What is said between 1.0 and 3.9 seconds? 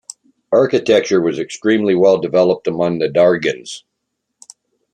was extremely well developed among the Dargins.